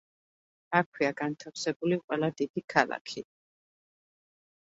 [0.77, 3.25] აქვეა განთავსებული ყველა დიდი ქალაქი.